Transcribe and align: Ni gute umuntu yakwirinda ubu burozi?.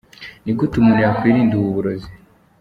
Ni 0.43 0.51
gute 0.57 0.75
umuntu 0.77 1.01
yakwirinda 1.05 1.53
ubu 1.57 1.69
burozi?. 1.75 2.09